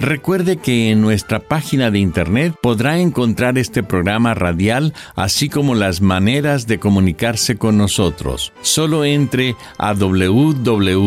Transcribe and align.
Recuerde 0.00 0.56
que 0.56 0.90
en 0.90 1.02
nuestra 1.02 1.40
página 1.40 1.90
de 1.90 1.98
internet 1.98 2.54
podrá 2.62 2.98
encontrar 2.98 3.58
este 3.58 3.82
programa 3.82 4.32
radial, 4.32 4.94
así 5.14 5.50
como 5.50 5.74
las 5.74 6.00
maneras 6.00 6.66
de 6.66 6.78
comunicarse 6.78 7.58
con 7.58 7.76
nosotros. 7.76 8.54
Solo 8.62 9.04
entre 9.04 9.56
a 9.76 9.92
www.lavoz.org. 9.92 10.98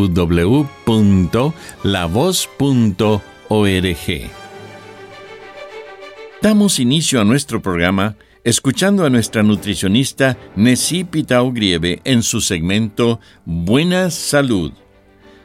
Damos 6.44 6.80
inicio 6.80 7.20
a 7.20 7.26
nuestro 7.26 7.64
programa 7.64 8.16
escuchando 8.44 9.06
a 9.06 9.10
nuestra 9.10 9.42
nutricionista 9.42 10.38
Nessie 10.56 11.06
Pitao 11.06 11.52
Grieve 11.52 12.00
en 12.04 12.22
su 12.22 12.42
segmento 12.42 13.20
Buena 13.44 14.12
Salud. 14.12 14.72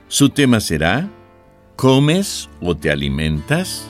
Su 0.08 0.28
tema 0.28 0.60
será 0.60 1.08
¿Comes 1.78 2.48
o 2.60 2.76
te 2.76 2.90
alimentas? 2.90 3.84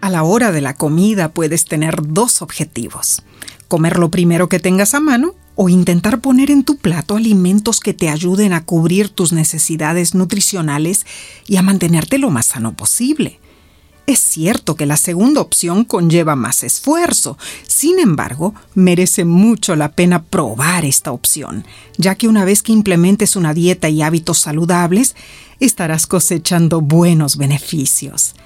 A 0.00 0.10
la 0.10 0.24
hora 0.24 0.50
de 0.50 0.60
la 0.60 0.74
comida 0.74 1.32
puedes 1.32 1.66
tener 1.66 2.02
dos 2.02 2.42
objetivos. 2.42 3.22
Comer 3.68 3.96
lo 4.00 4.10
primero 4.10 4.48
que 4.48 4.58
tengas 4.58 4.94
a 4.94 5.00
mano 5.00 5.36
o 5.54 5.68
intentar 5.68 6.20
poner 6.20 6.50
en 6.50 6.64
tu 6.64 6.78
plato 6.78 7.14
alimentos 7.14 7.78
que 7.78 7.94
te 7.94 8.08
ayuden 8.08 8.54
a 8.54 8.64
cubrir 8.64 9.08
tus 9.08 9.32
necesidades 9.32 10.16
nutricionales 10.16 11.06
y 11.46 11.58
a 11.58 11.62
mantenerte 11.62 12.18
lo 12.18 12.30
más 12.30 12.46
sano 12.46 12.74
posible. 12.74 13.38
Es 14.06 14.20
cierto 14.20 14.76
que 14.76 14.86
la 14.86 14.96
segunda 14.96 15.40
opción 15.40 15.84
conlleva 15.84 16.36
más 16.36 16.62
esfuerzo, 16.62 17.36
sin 17.66 17.98
embargo, 17.98 18.54
merece 18.74 19.24
mucho 19.24 19.74
la 19.74 19.92
pena 19.92 20.22
probar 20.22 20.84
esta 20.84 21.10
opción, 21.10 21.66
ya 21.98 22.14
que 22.14 22.28
una 22.28 22.44
vez 22.44 22.62
que 22.62 22.72
implementes 22.72 23.34
una 23.34 23.52
dieta 23.52 23.88
y 23.88 24.02
hábitos 24.02 24.38
saludables, 24.38 25.16
estarás 25.58 26.06
cosechando 26.06 26.80
buenos 26.80 27.36
beneficios. 27.36 28.36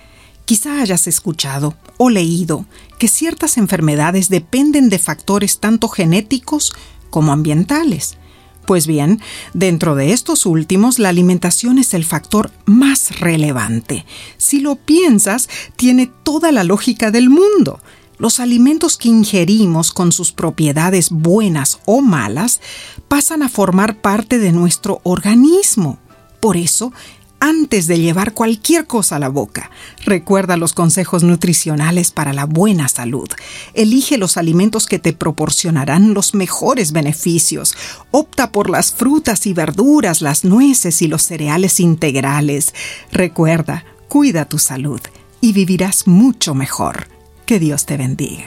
Quizá 0.46 0.80
hayas 0.80 1.06
escuchado 1.06 1.74
o 1.98 2.08
leído 2.08 2.64
que 2.98 3.08
ciertas 3.08 3.58
enfermedades 3.58 4.30
dependen 4.30 4.88
de 4.88 4.98
factores 4.98 5.60
tanto 5.60 5.88
genéticos 5.88 6.72
como 7.10 7.32
ambientales. 7.32 8.16
Pues 8.66 8.86
bien, 8.86 9.20
dentro 9.52 9.94
de 9.94 10.12
estos 10.12 10.46
últimos, 10.46 10.98
la 10.98 11.08
alimentación 11.08 11.78
es 11.78 11.94
el 11.94 12.04
factor 12.04 12.50
más 12.66 13.18
relevante. 13.18 14.04
Si 14.36 14.60
lo 14.60 14.76
piensas, 14.76 15.48
tiene 15.76 16.10
toda 16.22 16.52
la 16.52 16.64
lógica 16.64 17.10
del 17.10 17.30
mundo. 17.30 17.80
Los 18.18 18.38
alimentos 18.38 18.98
que 18.98 19.08
ingerimos 19.08 19.92
con 19.92 20.12
sus 20.12 20.30
propiedades 20.32 21.10
buenas 21.10 21.80
o 21.86 22.02
malas 22.02 22.60
pasan 23.08 23.42
a 23.42 23.48
formar 23.48 24.00
parte 24.02 24.38
de 24.38 24.52
nuestro 24.52 25.00
organismo. 25.04 25.98
Por 26.38 26.56
eso, 26.56 26.92
antes 27.40 27.86
de 27.86 27.98
llevar 27.98 28.34
cualquier 28.34 28.86
cosa 28.86 29.16
a 29.16 29.18
la 29.18 29.28
boca. 29.28 29.70
Recuerda 30.04 30.56
los 30.56 30.72
consejos 30.72 31.24
nutricionales 31.24 32.12
para 32.12 32.32
la 32.32 32.44
buena 32.44 32.88
salud. 32.88 33.28
Elige 33.74 34.18
los 34.18 34.36
alimentos 34.36 34.86
que 34.86 34.98
te 34.98 35.12
proporcionarán 35.12 36.14
los 36.14 36.34
mejores 36.34 36.92
beneficios. 36.92 37.74
Opta 38.10 38.52
por 38.52 38.70
las 38.70 38.92
frutas 38.92 39.46
y 39.46 39.52
verduras, 39.52 40.20
las 40.22 40.44
nueces 40.44 41.02
y 41.02 41.08
los 41.08 41.22
cereales 41.22 41.80
integrales. 41.80 42.74
Recuerda, 43.10 43.84
cuida 44.08 44.44
tu 44.44 44.58
salud 44.58 45.00
y 45.40 45.52
vivirás 45.52 46.06
mucho 46.06 46.54
mejor. 46.54 47.08
Que 47.46 47.58
Dios 47.58 47.86
te 47.86 47.96
bendiga. 47.96 48.44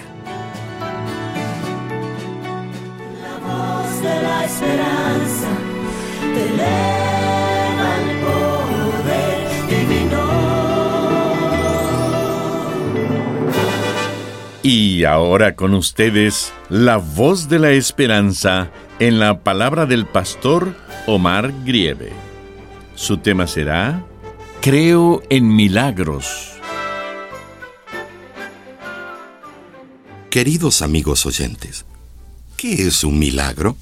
La 3.22 3.38
voz 3.40 4.02
de 4.02 4.22
la 4.22 4.46
esperanza 4.46 5.48
Y 14.66 15.03
ahora 15.03 15.57
con 15.57 15.74
ustedes, 15.74 16.53
la 16.69 16.96
voz 16.96 17.50
de 17.50 17.59
la 17.59 17.72
esperanza 17.72 18.72
en 19.00 19.19
la 19.19 19.41
palabra 19.41 19.85
del 19.85 20.06
pastor 20.06 20.74
Omar 21.06 21.53
Grieve. 21.66 22.13
Su 22.96 23.18
tema 23.18 23.46
será 23.46 24.06
Creo 24.62 25.22
en 25.29 25.53
milagros. 25.53 26.51
Queridos 30.29 30.81
amigos 30.81 31.25
oyentes, 31.25 31.84
¿qué 32.56 32.88
es 32.88 33.03
un 33.03 33.19
milagro? 33.19 33.75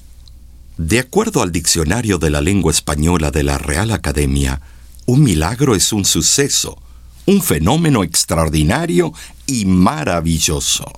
De 0.78 0.98
acuerdo 0.98 1.42
al 1.42 1.52
diccionario 1.52 2.18
de 2.18 2.30
la 2.30 2.40
lengua 2.40 2.72
española 2.72 3.30
de 3.30 3.44
la 3.44 3.56
Real 3.56 3.92
Academia, 3.92 4.60
un 5.06 5.22
milagro 5.22 5.76
es 5.76 5.92
un 5.92 6.04
suceso, 6.04 6.76
un 7.26 7.42
fenómeno 7.42 8.02
extraordinario 8.02 9.12
y 9.46 9.64
maravilloso, 9.64 10.90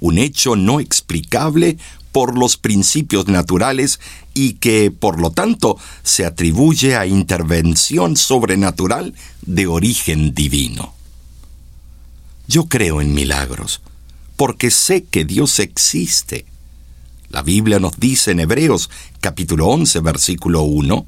un 0.00 0.18
hecho 0.18 0.56
no 0.56 0.80
explicable 0.80 1.78
por 2.12 2.36
los 2.36 2.56
principios 2.56 3.28
naturales 3.28 4.00
y 4.34 4.54
que, 4.54 4.90
por 4.90 5.20
lo 5.20 5.30
tanto, 5.30 5.78
se 6.02 6.26
atribuye 6.26 6.96
a 6.96 7.06
intervención 7.06 8.16
sobrenatural 8.16 9.14
de 9.42 9.66
origen 9.66 10.34
divino. 10.34 10.94
Yo 12.48 12.66
creo 12.66 13.00
en 13.00 13.14
milagros, 13.14 13.80
porque 14.36 14.70
sé 14.70 15.04
que 15.04 15.24
Dios 15.24 15.60
existe. 15.60 16.46
La 17.28 17.42
Biblia 17.42 17.78
nos 17.78 18.00
dice 18.00 18.32
en 18.32 18.40
Hebreos 18.40 18.90
capítulo 19.20 19.68
11 19.68 20.00
versículo 20.00 20.62
1, 20.62 21.06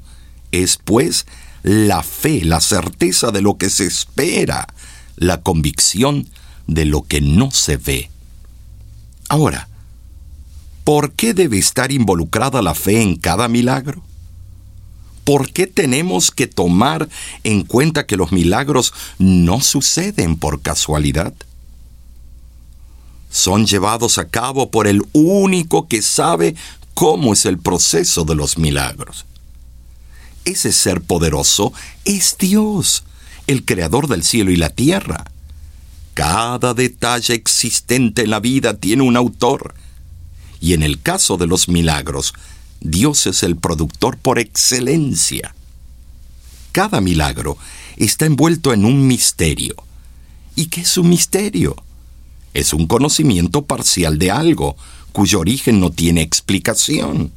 es 0.53 0.77
pues 0.77 1.25
la 1.63 2.03
fe, 2.03 2.43
la 2.43 2.59
certeza 2.59 3.31
de 3.31 3.41
lo 3.41 3.57
que 3.57 3.69
se 3.69 3.85
espera, 3.85 4.67
la 5.15 5.41
convicción 5.41 6.27
de 6.67 6.85
lo 6.85 7.03
que 7.03 7.21
no 7.21 7.51
se 7.51 7.77
ve. 7.77 8.09
Ahora, 9.29 9.69
¿por 10.83 11.13
qué 11.13 11.33
debe 11.33 11.57
estar 11.57 11.91
involucrada 11.91 12.61
la 12.61 12.75
fe 12.75 13.01
en 13.01 13.15
cada 13.15 13.47
milagro? 13.47 14.03
¿Por 15.23 15.53
qué 15.53 15.67
tenemos 15.67 16.31
que 16.31 16.47
tomar 16.47 17.07
en 17.45 17.63
cuenta 17.63 18.05
que 18.05 18.17
los 18.17 18.33
milagros 18.33 18.93
no 19.17 19.61
suceden 19.61 20.35
por 20.35 20.61
casualidad? 20.61 21.33
Son 23.29 23.65
llevados 23.65 24.17
a 24.17 24.27
cabo 24.27 24.69
por 24.69 24.85
el 24.85 25.01
único 25.13 25.87
que 25.87 26.01
sabe 26.01 26.55
cómo 26.93 27.33
es 27.33 27.45
el 27.45 27.57
proceso 27.57 28.25
de 28.25 28.35
los 28.35 28.57
milagros. 28.57 29.25
Ese 30.45 30.71
ser 30.71 31.01
poderoso 31.01 31.73
es 32.05 32.37
Dios, 32.37 33.03
el 33.47 33.63
creador 33.65 34.07
del 34.07 34.23
cielo 34.23 34.51
y 34.51 34.57
la 34.57 34.69
tierra. 34.69 35.25
Cada 36.13 36.73
detalle 36.73 37.33
existente 37.33 38.23
en 38.23 38.29
la 38.29 38.39
vida 38.39 38.75
tiene 38.75 39.03
un 39.03 39.17
autor. 39.17 39.73
Y 40.59 40.73
en 40.73 40.83
el 40.83 41.01
caso 41.01 41.37
de 41.37 41.47
los 41.47 41.67
milagros, 41.67 42.33
Dios 42.81 43.25
es 43.27 43.43
el 43.43 43.55
productor 43.55 44.17
por 44.17 44.39
excelencia. 44.39 45.55
Cada 46.71 47.01
milagro 47.01 47.57
está 47.97 48.25
envuelto 48.25 48.73
en 48.73 48.85
un 48.85 49.07
misterio. 49.07 49.75
¿Y 50.55 50.67
qué 50.67 50.81
es 50.81 50.97
un 50.97 51.09
misterio? 51.09 51.75
Es 52.53 52.73
un 52.73 52.87
conocimiento 52.87 53.65
parcial 53.65 54.19
de 54.19 54.31
algo, 54.31 54.75
cuyo 55.11 55.39
origen 55.39 55.79
no 55.79 55.91
tiene 55.91 56.21
explicación. 56.21 57.31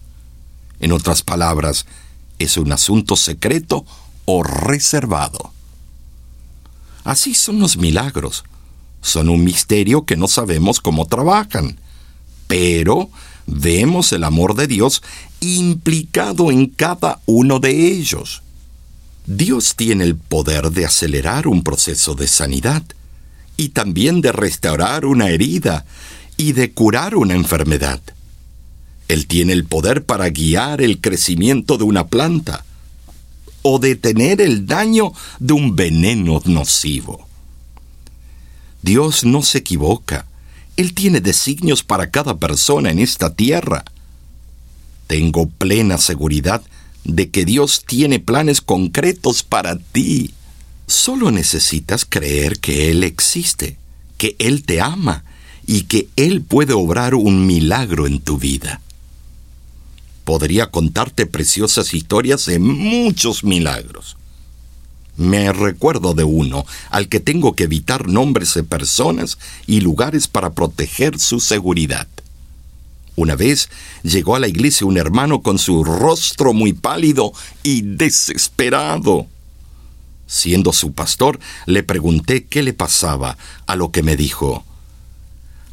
En 0.81 0.93
otras 0.93 1.23
palabras, 1.23 1.87
es 2.39 2.57
un 2.57 2.73
asunto 2.73 3.17
secreto 3.17 3.85
o 4.25 4.43
reservado. 4.43 5.53
Así 7.05 7.35
son 7.35 7.61
los 7.61 7.77
milagros. 7.77 8.45
Son 9.01 9.29
un 9.29 9.45
misterio 9.45 10.05
que 10.05 10.17
no 10.17 10.27
sabemos 10.27 10.81
cómo 10.81 11.07
trabajan, 11.07 11.79
pero 12.49 13.09
vemos 13.47 14.13
el 14.13 14.25
amor 14.25 14.57
de 14.57 14.67
Dios 14.67 15.03
implicado 15.41 16.51
en 16.51 16.67
cada 16.67 17.21
uno 17.27 17.61
de 17.61 17.93
ellos. 17.93 18.43
Dios 19.27 19.77
tiene 19.77 20.05
el 20.05 20.17
poder 20.17 20.71
de 20.71 20.85
acelerar 20.85 21.47
un 21.47 21.63
proceso 21.63 22.15
de 22.15 22.27
sanidad 22.27 22.83
y 23.57 23.71
también 23.71 24.21
de 24.21 24.33
restaurar 24.33 25.05
una 25.05 25.29
herida 25.31 25.85
y 26.37 26.53
de 26.53 26.73
curar 26.73 27.17
una 27.17 27.35
enfermedad. 27.35 28.01
Él 29.09 29.27
tiene 29.27 29.53
el 29.53 29.65
poder 29.65 30.05
para 30.05 30.29
guiar 30.31 30.83
el 30.83 31.01
crecimiento 31.01 31.79
de 31.79 31.85
una 31.85 32.09
planta 32.09 32.65
o 33.63 33.79
detener 33.79 34.41
el 34.41 34.67
daño 34.67 35.13
de 35.39 35.53
un 35.53 35.77
veneno 35.77 36.41
nocivo. 36.45 37.27
Dios 38.83 39.25
no 39.25 39.43
se 39.43 39.59
equivoca. 39.59 40.27
Él 40.77 40.95
tiene 40.95 41.21
designios 41.21 41.83
para 41.83 42.11
cada 42.11 42.37
persona 42.37 42.91
en 42.91 42.99
esta 42.99 43.35
tierra. 43.35 43.85
Tengo 45.07 45.49
plena 45.49 45.99
seguridad 45.99 46.63
de 47.05 47.31
que 47.31 47.45
Dios 47.45 47.85
tiene 47.87 48.21
planes 48.21 48.61
concretos 48.61 49.43
para 49.43 49.77
ti. 49.77 50.35
Solo 50.87 51.31
necesitas 51.31 52.05
creer 52.05 52.61
que 52.61 52.91
Él 52.91 53.03
existe, 53.03 53.77
que 54.19 54.37
Él 54.39 54.65
te 54.65 54.81
ama 54.81 55.25
y 55.67 55.83
que 55.83 56.09
Él 56.17 56.43
puede 56.43 56.73
obrar 56.73 57.15
un 57.15 57.47
milagro 57.47 58.07
en 58.07 58.21
tu 58.21 58.39
vida. 58.39 58.81
Podría 60.27 60.73
contarte 60.73 61.25
preciosas 61.27 61.95
historias 61.95 62.47
de 62.47 62.59
muchos 62.59 63.45
milagros. 63.45 64.17
Me 65.17 65.53
recuerdo 65.53 66.15
de 66.15 66.25
uno 66.25 66.67
al 66.91 67.09
que 67.09 67.21
tengo 67.21 67.55
que 67.55 67.63
evitar 67.63 68.09
nombres 68.09 68.53
de 68.55 68.65
personas 68.65 69.39
y 69.69 69.83
lugares 69.83 70.27
para 70.27 70.51
proteger 70.51 71.21
su 71.21 71.39
seguridad. 71.39 72.09
Una 73.15 73.37
vez 73.37 73.69
llegó 74.03 74.35
a 74.35 74.41
la 74.41 74.49
iglesia 74.49 74.85
un 74.89 74.99
hermano 74.99 75.43
con 75.43 75.61
su 75.61 75.85
rostro 75.85 76.53
muy 76.53 76.73
pálido 76.73 77.33
y 77.63 77.83
desesperado. 77.83 79.29
Siendo 80.27 80.73
su 80.73 80.93
pastor, 80.93 81.39
le 81.67 81.85
pregunté 81.85 82.47
qué 82.47 82.65
le 82.65 82.73
pasaba, 82.73 83.39
a 83.69 83.77
lo 83.77 83.93
que 83.93 84.03
me 84.03 84.17
dijo, 84.17 84.65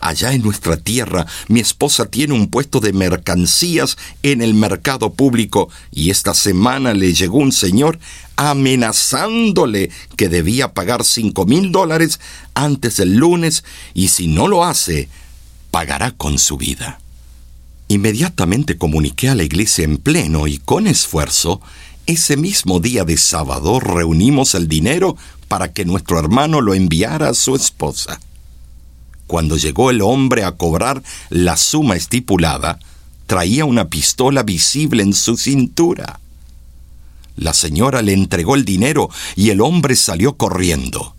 Allá 0.03 0.33
en 0.33 0.41
nuestra 0.41 0.75
tierra, 0.75 1.25
mi 1.47 1.61
esposa 1.61 2.07
tiene 2.07 2.33
un 2.33 2.49
puesto 2.49 2.81
de 2.81 2.91
mercancías 2.91 3.97
en 4.21 4.41
el 4.41 4.53
mercado 4.53 5.13
público 5.13 5.69
y 5.91 6.09
esta 6.09 6.33
semana 6.33 6.93
le 6.93 7.13
llegó 7.13 7.37
un 7.37 7.53
señor 7.53 7.99
amenazándole 8.35 9.91
que 10.17 10.27
debía 10.27 10.73
pagar 10.73 11.05
cinco 11.05 11.45
mil 11.45 11.71
dólares 11.71 12.19
antes 12.53 12.97
del 12.97 13.15
lunes 13.15 13.63
y 13.93 14.09
si 14.09 14.27
no 14.27 14.49
lo 14.49 14.65
hace, 14.65 15.07
pagará 15.71 16.11
con 16.11 16.37
su 16.37 16.57
vida. 16.57 16.99
Inmediatamente 17.87 18.77
comuniqué 18.77 19.29
a 19.29 19.35
la 19.35 19.43
iglesia 19.43 19.85
en 19.85 19.95
pleno 19.95 20.47
y 20.47 20.57
con 20.57 20.85
esfuerzo, 20.85 21.61
ese 22.07 22.35
mismo 22.35 22.81
día 22.81 23.05
de 23.05 23.15
sábado 23.15 23.79
reunimos 23.79 24.53
el 24.53 24.67
dinero 24.67 25.15
para 25.47 25.71
que 25.71 25.85
nuestro 25.85 26.19
hermano 26.19 26.59
lo 26.59 26.73
enviara 26.73 27.29
a 27.29 27.33
su 27.33 27.55
esposa. 27.55 28.19
Cuando 29.27 29.57
llegó 29.57 29.89
el 29.89 30.01
hombre 30.01 30.43
a 30.43 30.53
cobrar 30.53 31.01
la 31.29 31.57
suma 31.57 31.95
estipulada, 31.95 32.79
traía 33.27 33.65
una 33.65 33.89
pistola 33.89 34.43
visible 34.43 35.03
en 35.03 35.13
su 35.13 35.37
cintura. 35.37 36.19
La 37.35 37.53
señora 37.53 38.01
le 38.01 38.13
entregó 38.13 38.55
el 38.55 38.65
dinero 38.65 39.09
y 39.35 39.49
el 39.49 39.61
hombre 39.61 39.95
salió 39.95 40.37
corriendo, 40.37 41.15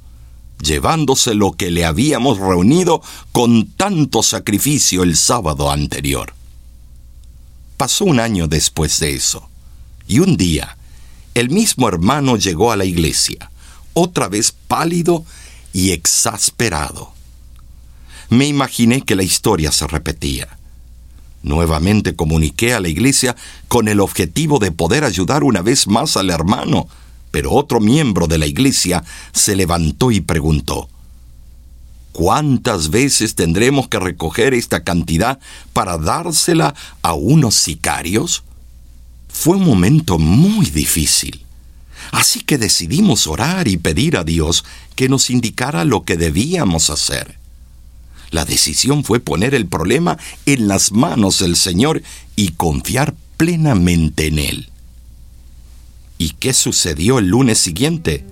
llevándose 0.63 1.35
lo 1.35 1.53
que 1.53 1.71
le 1.71 1.85
habíamos 1.85 2.39
reunido 2.39 3.03
con 3.33 3.67
tanto 3.67 4.23
sacrificio 4.23 5.03
el 5.03 5.17
sábado 5.17 5.71
anterior. 5.71 6.35
Pasó 7.77 8.05
un 8.05 8.21
año 8.21 8.47
después 8.47 9.01
de 9.01 9.15
eso, 9.15 9.49
y 10.07 10.21
un 10.21 10.37
día 10.37 10.77
el 11.35 11.51
mismo 11.51 11.89
hermano 11.89 12.37
llegó 12.37 12.71
a 12.71 12.77
la 12.77 12.85
iglesia, 12.85 13.51
otra 13.93 14.29
vez 14.29 14.53
pálido 14.53 15.25
y 15.73 15.91
exasperado. 15.91 17.14
Me 18.31 18.47
imaginé 18.47 19.03
que 19.03 19.17
la 19.17 19.23
historia 19.23 19.73
se 19.73 19.87
repetía. 19.87 20.59
Nuevamente 21.43 22.17
comuniqué 22.17 22.73
a 22.73 22.81
la 22.81 22.89
iglesia 22.89 23.37
con 23.69 23.89
el 23.89 24.01
objetivo 24.01 24.59
de 24.59 24.73
poder 24.73 25.05
ayudar 25.05 25.45
una 25.45 25.61
vez 25.61 25.87
más 25.87 26.17
al 26.17 26.31
hermano, 26.31 26.89
pero 27.31 27.53
otro 27.53 27.81
miembro 27.81 28.27
de 28.27 28.39
la 28.39 28.47
iglesia 28.47 29.05
se 29.33 29.55
levantó 29.55 30.11
y 30.11 30.21
preguntó, 30.21 30.89
¿Cuántas 32.15 32.91
veces 32.91 33.35
tendremos 33.35 33.89
que 33.89 33.99
recoger 33.99 34.55
esta 34.55 34.85
cantidad 34.85 35.41
para 35.73 35.99
dársela 35.99 36.73
a 37.03 37.13
unos 37.15 37.57
sicarios? 37.57 38.45
Fue 39.29 39.57
un 39.57 39.65
momento 39.65 40.21
muy 40.21 40.67
difícil. 40.67 41.45
Así 42.13 42.41
que 42.41 42.57
decidimos 42.57 43.27
orar 43.27 43.67
y 43.67 43.79
pedir 43.79 44.17
a 44.17 44.23
Dios 44.23 44.65
que 44.95 45.09
nos 45.09 45.29
indicara 45.29 45.85
lo 45.85 46.05
que 46.05 46.17
debíamos 46.17 46.89
hacer. 46.89 47.37
La 48.35 48.45
decisión 48.45 49.05
fue 49.05 49.21
poner 49.21 49.55
el 49.55 49.69
problema 49.69 50.19
en 50.45 50.67
las 50.67 50.91
manos 50.91 51.39
del 51.39 51.55
Señor 51.55 52.03
y 52.35 52.49
confiar 52.49 53.15
plenamente 53.37 54.27
en 54.27 54.41
Él. 54.41 54.71
¿Y 56.19 56.31
qué 56.31 56.53
sucedió 56.53 57.21
el 57.21 57.29
lunes 57.29 57.59
siguiente? 57.61 58.25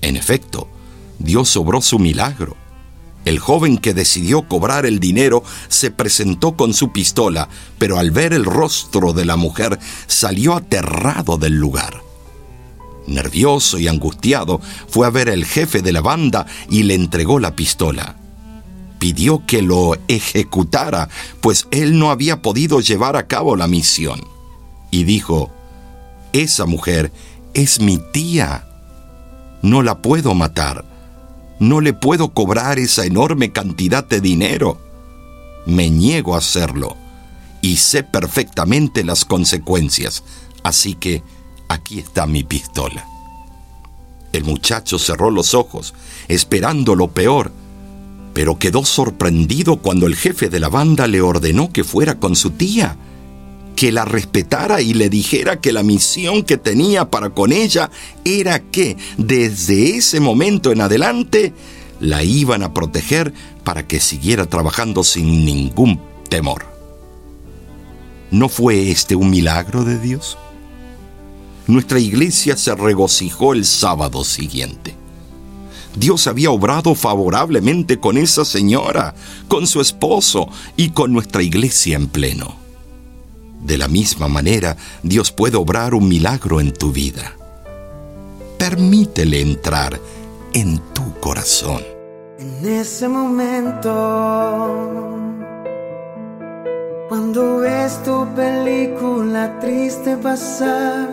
En 0.00 0.16
efecto, 0.16 0.68
Dios 1.18 1.56
obró 1.56 1.82
su 1.82 1.98
milagro. 1.98 2.56
El 3.24 3.40
joven 3.40 3.78
que 3.78 3.94
decidió 3.94 4.42
cobrar 4.42 4.86
el 4.86 5.00
dinero 5.00 5.42
se 5.66 5.90
presentó 5.90 6.56
con 6.56 6.72
su 6.72 6.92
pistola, 6.92 7.48
pero 7.78 7.98
al 7.98 8.12
ver 8.12 8.32
el 8.32 8.44
rostro 8.44 9.12
de 9.12 9.24
la 9.24 9.34
mujer 9.34 9.80
salió 10.06 10.54
aterrado 10.54 11.36
del 11.36 11.54
lugar. 11.54 12.00
Nervioso 13.08 13.80
y 13.80 13.88
angustiado, 13.88 14.60
fue 14.88 15.04
a 15.04 15.10
ver 15.10 15.30
al 15.30 15.44
jefe 15.44 15.82
de 15.82 15.92
la 15.92 16.00
banda 16.00 16.46
y 16.70 16.84
le 16.84 16.94
entregó 16.94 17.40
la 17.40 17.56
pistola. 17.56 18.20
Pidió 18.98 19.44
que 19.46 19.62
lo 19.62 19.96
ejecutara, 20.08 21.08
pues 21.40 21.68
él 21.70 21.98
no 21.98 22.10
había 22.10 22.42
podido 22.42 22.80
llevar 22.80 23.16
a 23.16 23.26
cabo 23.26 23.56
la 23.56 23.68
misión. 23.68 24.20
Y 24.90 25.04
dijo, 25.04 25.50
Esa 26.32 26.66
mujer 26.66 27.12
es 27.54 27.80
mi 27.80 27.98
tía. 28.12 28.66
No 29.62 29.82
la 29.82 30.00
puedo 30.02 30.34
matar 30.34 30.84
no 31.58 31.80
le 31.80 31.92
puedo 31.92 32.28
cobrar 32.32 32.78
esa 32.78 33.04
enorme 33.04 33.52
cantidad 33.52 34.04
de 34.04 34.20
dinero. 34.20 34.78
Me 35.64 35.90
niego 35.90 36.34
a 36.34 36.38
hacerlo 36.38 36.96
y 37.62 37.76
sé 37.76 38.02
perfectamente 38.02 39.04
las 39.04 39.24
consecuencias, 39.24 40.22
así 40.62 40.94
que 40.94 41.22
aquí 41.68 41.98
está 41.98 42.26
mi 42.26 42.44
pistola. 42.44 43.06
El 44.32 44.44
muchacho 44.44 44.98
cerró 44.98 45.30
los 45.30 45.54
ojos, 45.54 45.94
esperando 46.28 46.94
lo 46.94 47.08
peor, 47.08 47.52
pero 48.36 48.58
quedó 48.58 48.84
sorprendido 48.84 49.78
cuando 49.78 50.06
el 50.06 50.14
jefe 50.14 50.50
de 50.50 50.60
la 50.60 50.68
banda 50.68 51.06
le 51.06 51.22
ordenó 51.22 51.72
que 51.72 51.84
fuera 51.84 52.18
con 52.20 52.36
su 52.36 52.50
tía 52.50 52.98
que 53.74 53.90
la 53.90 54.04
respetara 54.04 54.82
y 54.82 54.92
le 54.92 55.08
dijera 55.08 55.58
que 55.58 55.72
la 55.72 55.82
misión 55.82 56.42
que 56.42 56.58
tenía 56.58 57.10
para 57.10 57.30
con 57.30 57.50
ella 57.50 57.90
era 58.26 58.58
que 58.58 58.98
desde 59.16 59.96
ese 59.96 60.20
momento 60.20 60.70
en 60.70 60.82
adelante 60.82 61.54
la 61.98 62.24
iban 62.24 62.62
a 62.62 62.74
proteger 62.74 63.32
para 63.64 63.86
que 63.86 64.00
siguiera 64.00 64.44
trabajando 64.44 65.02
sin 65.02 65.46
ningún 65.46 65.98
temor. 66.28 66.66
¿No 68.30 68.50
fue 68.50 68.90
este 68.90 69.16
un 69.16 69.30
milagro 69.30 69.82
de 69.82 69.98
Dios? 69.98 70.36
Nuestra 71.66 72.00
iglesia 72.00 72.54
se 72.58 72.74
regocijó 72.74 73.54
el 73.54 73.64
sábado 73.64 74.24
siguiente. 74.24 75.05
Dios 75.96 76.26
había 76.26 76.50
obrado 76.50 76.94
favorablemente 76.94 77.98
con 77.98 78.18
esa 78.18 78.44
señora, 78.44 79.14
con 79.48 79.66
su 79.66 79.80
esposo 79.80 80.48
y 80.76 80.90
con 80.90 81.12
nuestra 81.12 81.42
iglesia 81.42 81.96
en 81.96 82.08
pleno. 82.08 82.56
De 83.64 83.78
la 83.78 83.88
misma 83.88 84.28
manera, 84.28 84.76
Dios 85.02 85.32
puede 85.32 85.56
obrar 85.56 85.94
un 85.94 86.06
milagro 86.06 86.60
en 86.60 86.72
tu 86.72 86.92
vida. 86.92 87.32
Permítele 88.58 89.40
entrar 89.40 89.98
en 90.52 90.78
tu 90.92 91.18
corazón. 91.18 91.82
En 92.38 92.66
ese 92.66 93.08
momento, 93.08 93.90
cuando 97.08 97.56
ves 97.58 98.02
tu 98.02 98.26
película 98.34 99.58
triste 99.60 100.18
pasar 100.18 101.08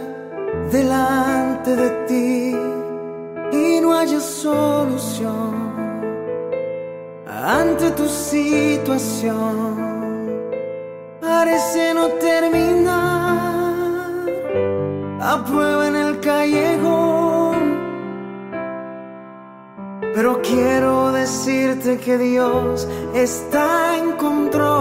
delante 0.69 1.75
de 1.75 1.89
ti 2.07 2.73
y 3.53 3.79
no 3.81 3.93
haya 3.93 4.19
solución 4.19 5.51
ante 7.27 7.91
tu 7.91 8.07
situación 8.07 9.93
parece 11.43 11.93
no 11.93 12.07
terminar. 12.29 13.43
A 15.31 15.43
prueba 15.45 15.88
en 15.88 15.95
el 15.95 16.19
callejón. 16.19 17.62
Pero 20.15 20.41
quiero 20.41 21.12
decirte 21.12 21.98
que 21.98 22.17
Dios 22.17 22.88
está 23.13 23.98
en 23.98 24.13
control. 24.13 24.73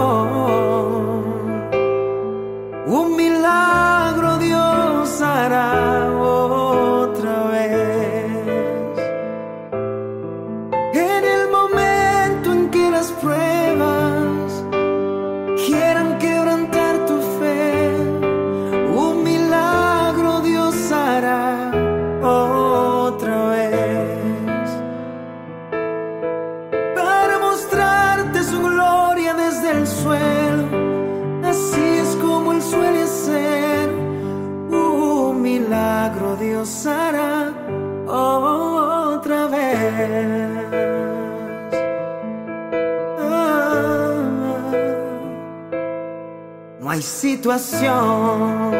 Hay 46.93 47.01
situación 47.01 48.71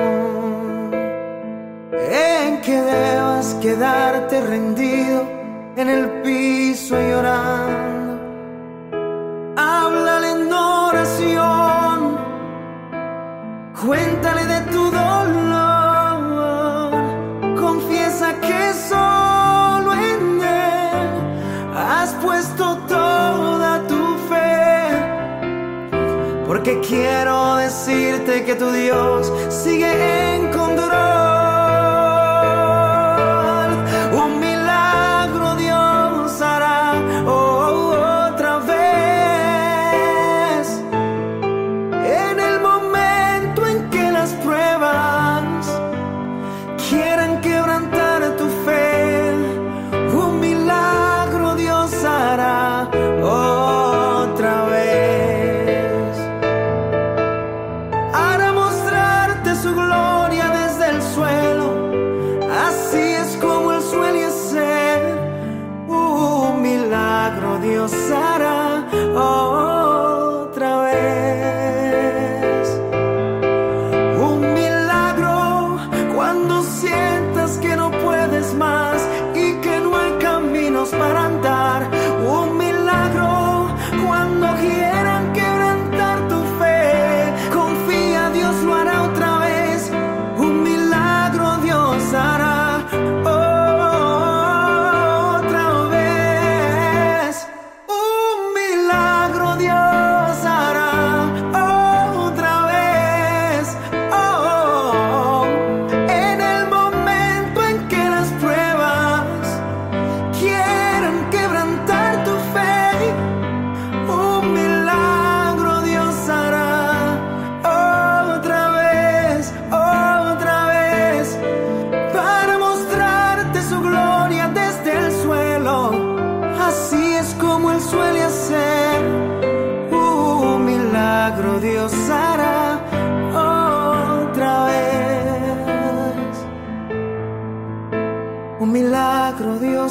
en 2.12 2.62
que 2.62 2.79
debas 2.79 3.55
quedarte 3.55 4.39
rendido 4.39 5.27
en 5.75 5.89
el 5.89 6.22
piso 6.22 6.96
llorando. 6.96 7.42
Porque 26.63 26.79
quiero 26.79 27.58
decirte 27.58 28.46
que 28.46 28.55
tu 28.55 28.72
Dios 28.72 29.29
sigue 29.50 30.36
en 30.36 30.50
control. 30.50 31.12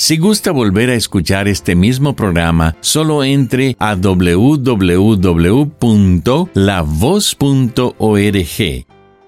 Si 0.00 0.16
gusta 0.16 0.50
volver 0.50 0.88
a 0.88 0.94
escuchar 0.94 1.46
este 1.46 1.76
mismo 1.76 2.16
programa, 2.16 2.74
solo 2.80 3.22
entre 3.22 3.76
a 3.78 3.94
www.lavoz.org. 3.96 4.46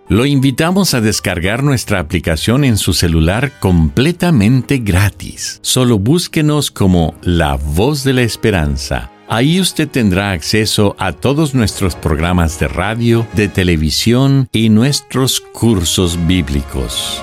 Lo 0.09 0.25
invitamos 0.25 0.95
a 0.95 1.03
descargar 1.03 1.63
nuestra 1.63 1.99
aplicación 1.99 2.65
en 2.65 2.79
su 2.79 2.95
celular 2.95 3.53
completamente 3.61 4.79
gratis. 4.79 5.59
Solo 5.61 5.99
búsquenos 5.99 6.71
como 6.71 7.17
La 7.21 7.57
Voz 7.57 8.03
de 8.03 8.15
la 8.15 8.23
Esperanza. 8.23 9.11
Ahí 9.29 9.61
usted 9.61 9.91
tendrá 9.91 10.31
acceso 10.31 10.97
a 10.99 11.13
todos 11.13 11.55
nuestros 11.55 11.97
programas 11.97 12.59
de 12.59 12.69
radio, 12.69 13.27
de 13.35 13.49
televisión 13.49 14.49
y 14.53 14.71
nuestros 14.71 15.39
cursos 15.39 16.19
bíblicos. 16.27 17.23